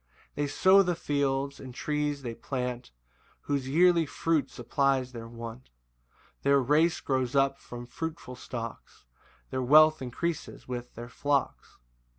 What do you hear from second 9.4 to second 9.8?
Their